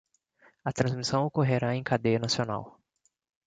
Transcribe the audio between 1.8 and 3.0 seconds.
cadeia nacional